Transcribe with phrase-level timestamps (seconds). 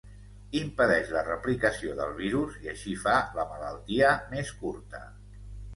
[0.59, 5.09] Impedeix la replicació del virus i així fa la malaltia més curta.